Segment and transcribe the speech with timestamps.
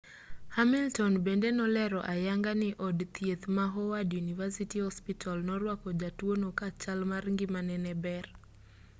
[0.55, 6.67] hamilton bende nolero ayanga ni od thieth ma howard university hospital norwako jatuo no ka
[6.81, 8.25] chal mar ngimane ne ber